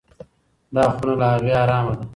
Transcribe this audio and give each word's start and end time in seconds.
دا 0.73 0.83
خونه 0.93 1.13
له 1.19 1.27
هغې 1.33 1.51
ارامه 1.63 1.93
ده. 1.99 2.05